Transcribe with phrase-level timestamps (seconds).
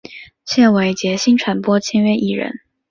[0.45, 2.61] 现为杰星传播签约艺人。